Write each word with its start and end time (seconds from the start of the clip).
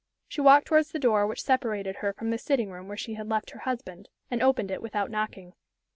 She 0.27 0.41
walked 0.41 0.65
towards 0.65 0.91
the 0.91 0.97
door 0.97 1.27
which 1.27 1.43
separated 1.43 1.97
her 1.97 2.11
from 2.11 2.31
the 2.31 2.39
sitting 2.39 2.71
room 2.71 2.87
where 2.87 2.97
she 2.97 3.13
had 3.13 3.29
left 3.29 3.51
her 3.51 3.59
husband, 3.69 4.09
and 4.31 4.41
opened 4.41 4.71
it 4.71 4.81
without 4.81 5.11
knocking. 5.11 5.53